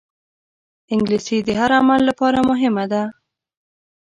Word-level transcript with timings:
انګلیسي 0.93 1.37
د 1.47 1.49
هر 1.59 1.71
عمر 1.79 1.99
لپاره 2.09 2.39
مهمه 2.49 2.85
ده 2.91 3.03